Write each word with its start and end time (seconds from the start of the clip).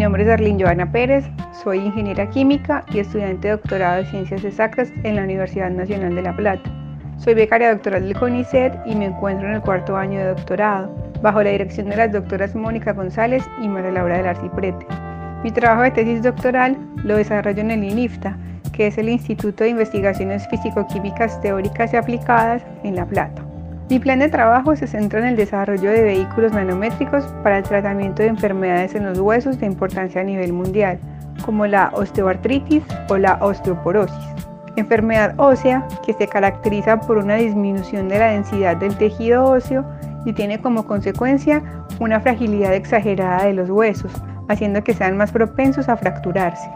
Nombre 0.00 0.22
es 0.22 0.30
Arlene 0.30 0.64
Joana 0.64 0.90
Pérez, 0.90 1.26
soy 1.52 1.76
ingeniera 1.76 2.30
química 2.30 2.82
y 2.90 3.00
estudiante 3.00 3.48
de 3.48 3.52
doctorado 3.52 3.98
de 3.98 4.06
Ciencias 4.06 4.42
Exactas 4.44 4.90
en 5.04 5.16
la 5.16 5.24
Universidad 5.24 5.70
Nacional 5.70 6.14
de 6.14 6.22
La 6.22 6.34
Plata. 6.34 6.70
Soy 7.18 7.34
becaria 7.34 7.74
doctoral 7.74 8.04
del 8.04 8.18
CONICET 8.18 8.78
y 8.86 8.96
me 8.96 9.04
encuentro 9.04 9.46
en 9.46 9.56
el 9.56 9.60
cuarto 9.60 9.98
año 9.98 10.18
de 10.18 10.28
doctorado, 10.28 10.90
bajo 11.20 11.42
la 11.42 11.50
dirección 11.50 11.90
de 11.90 11.96
las 11.96 12.12
doctoras 12.12 12.54
Mónica 12.54 12.94
González 12.94 13.44
y 13.60 13.68
María 13.68 13.90
Laura 13.90 14.16
del 14.16 14.28
Arciprete. 14.28 14.86
Mi 15.44 15.50
trabajo 15.50 15.82
de 15.82 15.90
tesis 15.90 16.22
doctoral 16.22 16.78
lo 17.04 17.18
desarrollo 17.18 17.60
en 17.60 17.70
el 17.70 17.84
INIFTA, 17.84 18.38
que 18.72 18.86
es 18.86 18.96
el 18.96 19.10
Instituto 19.10 19.64
de 19.64 19.70
Investigaciones 19.70 20.48
Físico-Químicas 20.48 21.38
Teóricas 21.42 21.92
y 21.92 21.98
Aplicadas 21.98 22.64
en 22.84 22.96
La 22.96 23.04
Plata. 23.04 23.49
Mi 23.90 23.98
plan 23.98 24.20
de 24.20 24.28
trabajo 24.28 24.76
se 24.76 24.86
centra 24.86 25.18
en 25.18 25.26
el 25.26 25.36
desarrollo 25.36 25.90
de 25.90 26.02
vehículos 26.02 26.52
nanométricos 26.52 27.24
para 27.42 27.58
el 27.58 27.64
tratamiento 27.64 28.22
de 28.22 28.28
enfermedades 28.28 28.94
en 28.94 29.04
los 29.04 29.18
huesos 29.18 29.58
de 29.58 29.66
importancia 29.66 30.20
a 30.20 30.24
nivel 30.24 30.52
mundial, 30.52 31.00
como 31.44 31.66
la 31.66 31.90
osteoartritis 31.92 32.84
o 33.08 33.18
la 33.18 33.38
osteoporosis. 33.40 34.46
Enfermedad 34.76 35.34
ósea 35.38 35.88
que 36.06 36.12
se 36.12 36.28
caracteriza 36.28 37.00
por 37.00 37.18
una 37.18 37.34
disminución 37.34 38.08
de 38.08 38.20
la 38.20 38.30
densidad 38.30 38.76
del 38.76 38.96
tejido 38.96 39.44
óseo 39.44 39.84
y 40.24 40.34
tiene 40.34 40.60
como 40.60 40.86
consecuencia 40.86 41.60
una 41.98 42.20
fragilidad 42.20 42.74
exagerada 42.74 43.46
de 43.46 43.54
los 43.54 43.70
huesos, 43.70 44.12
haciendo 44.48 44.84
que 44.84 44.94
sean 44.94 45.16
más 45.16 45.32
propensos 45.32 45.88
a 45.88 45.96
fracturarse. 45.96 46.70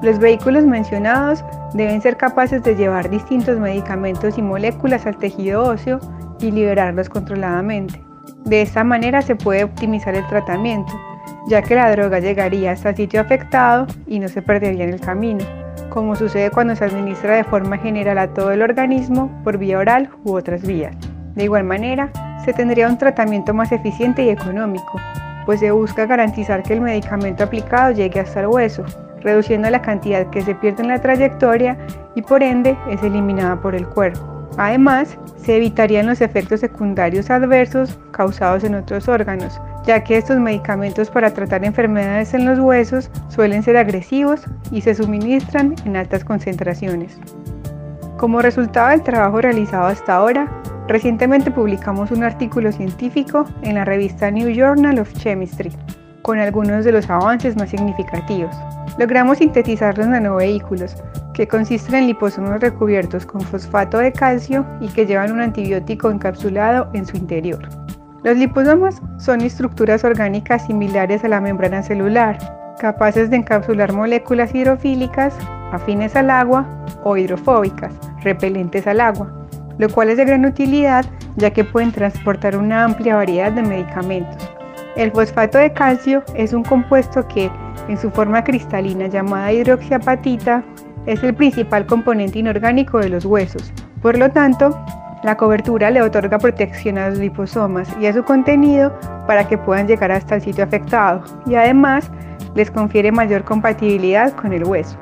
Los 0.00 0.18
vehículos 0.18 0.64
mencionados 0.64 1.44
deben 1.74 2.00
ser 2.00 2.16
capaces 2.16 2.62
de 2.62 2.76
llevar 2.76 3.10
distintos 3.10 3.58
medicamentos 3.58 4.38
y 4.38 4.42
moléculas 4.42 5.04
al 5.04 5.18
tejido 5.18 5.64
óseo 5.64 6.00
y 6.40 6.50
liberarlos 6.50 7.08
controladamente. 7.08 8.02
De 8.44 8.62
esta 8.62 8.84
manera 8.84 9.22
se 9.22 9.36
puede 9.36 9.64
optimizar 9.64 10.14
el 10.14 10.26
tratamiento, 10.28 10.92
ya 11.48 11.62
que 11.62 11.74
la 11.74 11.90
droga 11.90 12.20
llegaría 12.20 12.72
hasta 12.72 12.90
el 12.90 12.96
sitio 12.96 13.20
afectado 13.20 13.86
y 14.06 14.18
no 14.18 14.28
se 14.28 14.42
perdería 14.42 14.84
en 14.84 14.94
el 14.94 15.00
camino, 15.00 15.44
como 15.90 16.16
sucede 16.16 16.50
cuando 16.50 16.74
se 16.76 16.84
administra 16.84 17.36
de 17.36 17.44
forma 17.44 17.78
general 17.78 18.18
a 18.18 18.28
todo 18.28 18.52
el 18.52 18.62
organismo 18.62 19.30
por 19.44 19.58
vía 19.58 19.78
oral 19.78 20.10
u 20.24 20.34
otras 20.34 20.62
vías. 20.62 20.96
De 21.34 21.44
igual 21.44 21.64
manera, 21.64 22.10
se 22.44 22.52
tendría 22.52 22.88
un 22.88 22.98
tratamiento 22.98 23.52
más 23.52 23.72
eficiente 23.72 24.24
y 24.24 24.30
económico, 24.30 24.98
pues 25.44 25.60
se 25.60 25.70
busca 25.70 26.06
garantizar 26.06 26.62
que 26.62 26.74
el 26.74 26.80
medicamento 26.80 27.44
aplicado 27.44 27.92
llegue 27.92 28.20
hasta 28.20 28.40
el 28.40 28.46
hueso, 28.46 28.84
reduciendo 29.20 29.68
la 29.68 29.82
cantidad 29.82 30.28
que 30.30 30.42
se 30.42 30.54
pierde 30.54 30.82
en 30.82 30.88
la 30.88 31.00
trayectoria 31.00 31.76
y 32.14 32.22
por 32.22 32.42
ende 32.42 32.76
es 32.88 33.02
eliminada 33.02 33.60
por 33.60 33.74
el 33.74 33.86
cuerpo. 33.86 34.39
Además, 34.56 35.16
se 35.36 35.56
evitarían 35.56 36.06
los 36.06 36.20
efectos 36.20 36.60
secundarios 36.60 37.30
adversos 37.30 37.98
causados 38.10 38.64
en 38.64 38.74
otros 38.74 39.08
órganos, 39.08 39.60
ya 39.86 40.04
que 40.04 40.18
estos 40.18 40.38
medicamentos 40.38 41.10
para 41.10 41.32
tratar 41.32 41.64
enfermedades 41.64 42.34
en 42.34 42.44
los 42.44 42.58
huesos 42.58 43.10
suelen 43.28 43.62
ser 43.62 43.76
agresivos 43.76 44.42
y 44.70 44.80
se 44.80 44.94
suministran 44.94 45.74
en 45.84 45.96
altas 45.96 46.24
concentraciones. 46.24 47.18
Como 48.18 48.42
resultado 48.42 48.90
del 48.90 49.02
trabajo 49.02 49.40
realizado 49.40 49.86
hasta 49.86 50.14
ahora, 50.14 50.60
Recientemente 50.90 51.52
publicamos 51.52 52.10
un 52.10 52.24
artículo 52.24 52.72
científico 52.72 53.44
en 53.62 53.76
la 53.76 53.84
revista 53.84 54.28
New 54.28 54.52
Journal 54.52 54.98
of 54.98 55.12
Chemistry, 55.12 55.70
con 56.22 56.40
algunos 56.40 56.84
de 56.84 56.90
los 56.90 57.08
avances 57.08 57.54
más 57.54 57.70
significativos. 57.70 58.56
Logramos 58.98 59.38
sintetizar 59.38 59.96
los 59.96 60.08
nanovehículos, 60.08 60.96
que 61.40 61.48
consisten 61.48 61.94
en 61.94 62.06
liposomas 62.08 62.60
recubiertos 62.60 63.24
con 63.24 63.40
fosfato 63.40 63.96
de 63.96 64.12
calcio 64.12 64.66
y 64.78 64.88
que 64.88 65.06
llevan 65.06 65.32
un 65.32 65.40
antibiótico 65.40 66.10
encapsulado 66.10 66.90
en 66.92 67.06
su 67.06 67.16
interior. 67.16 67.66
Los 68.22 68.36
liposomas 68.36 69.00
son 69.16 69.40
estructuras 69.40 70.04
orgánicas 70.04 70.66
similares 70.66 71.24
a 71.24 71.28
la 71.28 71.40
membrana 71.40 71.82
celular, 71.82 72.36
capaces 72.78 73.30
de 73.30 73.36
encapsular 73.36 73.90
moléculas 73.94 74.54
hidrofílicas 74.54 75.34
afines 75.72 76.14
al 76.14 76.28
agua 76.28 76.66
o 77.04 77.16
hidrofóbicas, 77.16 77.94
repelentes 78.22 78.86
al 78.86 79.00
agua 79.00 79.32
lo 79.78 79.88
cual 79.88 80.10
es 80.10 80.18
de 80.18 80.26
gran 80.26 80.44
utilidad 80.44 81.06
ya 81.36 81.50
que 81.50 81.64
pueden 81.64 81.90
transportar 81.90 82.54
una 82.54 82.84
amplia 82.84 83.16
variedad 83.16 83.50
de 83.50 83.62
medicamentos. 83.62 84.46
El 84.94 85.10
fosfato 85.10 85.56
de 85.56 85.72
calcio 85.72 86.22
es 86.34 86.52
un 86.52 86.64
compuesto 86.64 87.26
que, 87.28 87.50
en 87.88 87.96
su 87.96 88.10
forma 88.10 88.44
cristalina 88.44 89.06
llamada 89.06 89.50
hidroxiapatita, 89.52 90.62
es 91.06 91.22
el 91.22 91.34
principal 91.34 91.86
componente 91.86 92.38
inorgánico 92.38 92.98
de 92.98 93.08
los 93.08 93.24
huesos. 93.24 93.72
Por 94.02 94.18
lo 94.18 94.30
tanto, 94.30 94.78
la 95.22 95.36
cobertura 95.36 95.90
le 95.90 96.02
otorga 96.02 96.38
protección 96.38 96.96
a 96.96 97.10
los 97.10 97.18
liposomas 97.18 97.88
y 98.00 98.06
a 98.06 98.12
su 98.12 98.24
contenido 98.24 98.98
para 99.26 99.46
que 99.46 99.58
puedan 99.58 99.86
llegar 99.86 100.10
hasta 100.10 100.36
el 100.36 100.42
sitio 100.42 100.64
afectado 100.64 101.22
y 101.46 101.54
además 101.54 102.10
les 102.54 102.70
confiere 102.70 103.12
mayor 103.12 103.44
compatibilidad 103.44 104.32
con 104.32 104.52
el 104.52 104.64
hueso. 104.64 104.96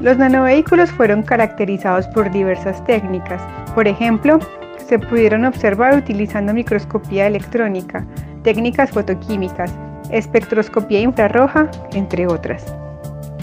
Los 0.00 0.18
nanovehículos 0.18 0.90
fueron 0.90 1.22
caracterizados 1.22 2.06
por 2.08 2.30
diversas 2.30 2.84
técnicas. 2.84 3.40
Por 3.74 3.88
ejemplo, 3.88 4.38
se 4.76 4.98
pudieron 4.98 5.44
observar 5.44 5.96
utilizando 5.96 6.52
microscopía 6.52 7.26
electrónica, 7.26 8.04
técnicas 8.42 8.90
fotoquímicas, 8.90 9.72
espectroscopía 10.10 11.00
infrarroja, 11.00 11.70
entre 11.92 12.26
otras. 12.26 12.74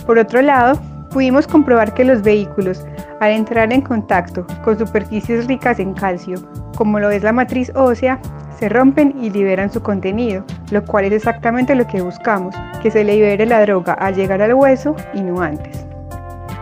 Por 0.06 0.20
otro 0.20 0.42
lado, 0.42 0.80
pudimos 1.12 1.48
comprobar 1.48 1.94
que 1.94 2.06
los 2.06 2.22
vehículos, 2.22 2.86
al 3.20 3.32
entrar 3.32 3.72
en 3.74 3.82
contacto 3.82 4.46
con 4.64 4.78
superficies 4.78 5.48
ricas 5.48 5.80
en 5.80 5.94
calcio, 5.94 6.38
como 6.76 7.00
lo 7.00 7.10
es 7.12 7.24
la 7.24 7.34
matriz 7.34 7.72
ósea, 7.76 8.20
se 8.58 8.70
rompen 8.70 9.16
y 9.22 9.30
liberan 9.30 9.72
su 9.72 9.82
contenido, 9.82 10.44
lo 10.72 10.84
cual 10.84 11.06
es 11.06 11.14
exactamente 11.14 11.76
lo 11.76 11.88
que 11.88 12.02
buscamos, 12.02 12.56
que 12.82 12.92
se 12.92 13.04
libere 13.04 13.46
la 13.46 13.62
droga 13.62 13.94
al 13.94 14.16
llegar 14.16 14.42
al 14.42 14.54
hueso 14.54 14.96
y 15.14 15.22
no 15.22 15.42
antes. 15.42 15.86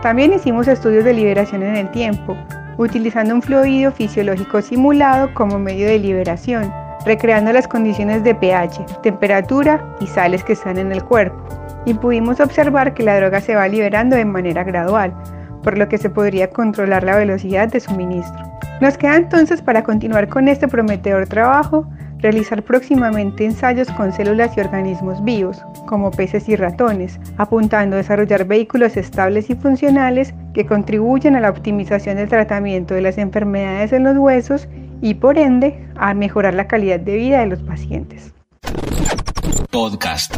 También 0.02 0.32
hicimos 0.32 0.68
estudios 0.68 1.04
de 1.04 1.12
liberación 1.12 1.62
en 1.64 1.74
el 1.74 1.90
tiempo, 1.90 2.36
utilizando 2.76 3.34
un 3.34 3.42
fluido 3.42 3.90
fisiológico 3.90 4.62
simulado 4.62 5.34
como 5.34 5.58
medio 5.58 5.88
de 5.88 5.98
liberación, 5.98 6.72
recreando 7.04 7.52
las 7.52 7.66
condiciones 7.66 8.22
de 8.22 8.34
pH, 8.34 8.84
temperatura 9.02 9.96
y 10.00 10.06
sales 10.06 10.44
que 10.44 10.52
están 10.52 10.78
en 10.78 10.92
el 10.92 11.02
cuerpo. 11.02 11.42
Y 11.88 11.94
pudimos 11.94 12.38
observar 12.38 12.92
que 12.92 13.02
la 13.02 13.16
droga 13.16 13.40
se 13.40 13.54
va 13.54 13.66
liberando 13.66 14.14
de 14.14 14.26
manera 14.26 14.62
gradual, 14.62 15.14
por 15.62 15.78
lo 15.78 15.88
que 15.88 15.96
se 15.96 16.10
podría 16.10 16.50
controlar 16.50 17.02
la 17.02 17.16
velocidad 17.16 17.66
de 17.66 17.80
suministro. 17.80 18.44
Nos 18.82 18.98
queda 18.98 19.16
entonces 19.16 19.62
para 19.62 19.82
continuar 19.82 20.28
con 20.28 20.48
este 20.48 20.68
prometedor 20.68 21.26
trabajo 21.26 21.88
realizar 22.18 22.62
próximamente 22.62 23.46
ensayos 23.46 23.88
con 23.92 24.12
células 24.12 24.54
y 24.54 24.60
organismos 24.60 25.24
vivos, 25.24 25.64
como 25.86 26.10
peces 26.10 26.46
y 26.50 26.56
ratones, 26.56 27.18
apuntando 27.38 27.96
a 27.96 27.98
desarrollar 27.98 28.44
vehículos 28.44 28.98
estables 28.98 29.48
y 29.48 29.54
funcionales 29.54 30.34
que 30.52 30.66
contribuyan 30.66 31.36
a 31.36 31.40
la 31.40 31.48
optimización 31.48 32.16
del 32.16 32.28
tratamiento 32.28 32.92
de 32.92 33.00
las 33.00 33.16
enfermedades 33.16 33.94
en 33.94 34.04
los 34.04 34.18
huesos 34.18 34.68
y 35.00 35.14
por 35.14 35.38
ende 35.38 35.88
a 35.96 36.12
mejorar 36.12 36.52
la 36.52 36.66
calidad 36.66 37.00
de 37.00 37.16
vida 37.16 37.38
de 37.40 37.46
los 37.46 37.62
pacientes. 37.62 38.34
Podcast. 39.70 40.36